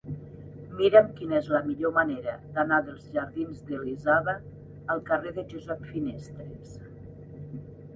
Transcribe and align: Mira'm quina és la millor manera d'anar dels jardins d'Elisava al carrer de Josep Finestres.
Mira'm 0.77 1.11
quina 1.19 1.35
és 1.39 1.49
la 1.55 1.61
millor 1.67 1.93
manera 1.99 2.33
d'anar 2.57 2.81
dels 2.89 3.05
jardins 3.19 3.63
d'Elisava 3.69 4.37
al 4.97 5.07
carrer 5.13 5.39
de 5.41 5.49
Josep 5.57 5.89
Finestres. 5.95 6.79